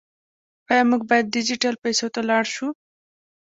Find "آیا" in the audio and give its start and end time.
0.69-0.83